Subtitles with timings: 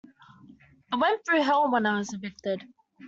[0.91, 2.63] I went through hell when I was evicted.